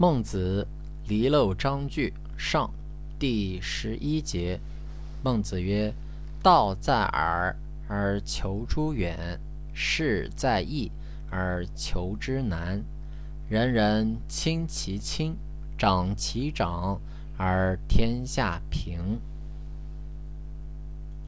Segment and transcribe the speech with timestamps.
[0.00, 0.66] 孟子
[1.08, 2.70] 离娄章句上
[3.18, 4.58] 第十一节
[5.22, 5.92] 孟子曰
[6.42, 7.54] 道在耳
[7.86, 9.38] 而求诸远
[9.74, 10.90] 事在易
[11.30, 12.82] 而求之难。
[13.50, 15.36] 人人亲其亲
[15.76, 16.98] 长其长
[17.36, 19.20] 而天下平。